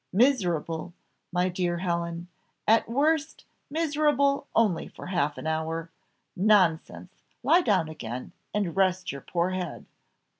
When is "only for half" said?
4.55-5.37